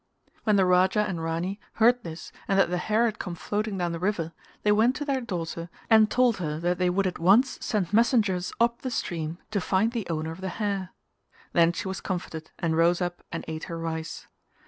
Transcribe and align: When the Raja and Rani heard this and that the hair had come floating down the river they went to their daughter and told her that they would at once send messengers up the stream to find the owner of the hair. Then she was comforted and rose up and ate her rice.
When 0.45 0.55
the 0.55 0.65
Raja 0.65 1.01
and 1.07 1.21
Rani 1.23 1.59
heard 1.73 2.01
this 2.03 2.31
and 2.47 2.57
that 2.57 2.71
the 2.71 2.79
hair 2.79 3.05
had 3.05 3.19
come 3.19 3.35
floating 3.35 3.77
down 3.77 3.91
the 3.91 3.99
river 3.99 4.33
they 4.63 4.71
went 4.71 4.95
to 4.95 5.05
their 5.05 5.21
daughter 5.21 5.69
and 5.91 6.09
told 6.09 6.37
her 6.37 6.59
that 6.59 6.79
they 6.79 6.89
would 6.89 7.05
at 7.05 7.19
once 7.19 7.59
send 7.63 7.93
messengers 7.93 8.51
up 8.59 8.81
the 8.81 8.89
stream 8.89 9.37
to 9.51 9.61
find 9.61 9.91
the 9.91 10.07
owner 10.09 10.31
of 10.31 10.41
the 10.41 10.49
hair. 10.57 10.89
Then 11.53 11.71
she 11.71 11.87
was 11.87 12.01
comforted 12.01 12.49
and 12.57 12.75
rose 12.75 12.99
up 12.99 13.21
and 13.31 13.45
ate 13.47 13.65
her 13.65 13.77
rice. 13.77 14.25